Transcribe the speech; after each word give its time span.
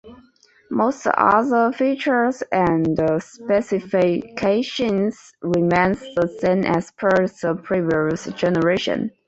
Most 0.71 1.05
other 1.05 1.71
features 1.73 2.41
and 2.51 2.97
specifications 3.19 5.31
remained 5.43 5.97
the 6.15 6.27
same 6.41 6.65
as 6.65 6.89
per 6.93 7.27
the 7.27 7.59
previous 7.63 8.25
generation. 8.33 9.11